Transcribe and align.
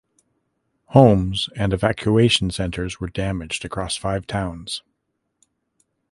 Homes 0.87 1.47
and 1.55 1.73
evacuation 1.73 2.49
centers 2.49 2.99
were 2.99 3.05
damaged 3.07 3.63
across 3.65 3.95
five 3.97 4.25
towns. 4.25 4.81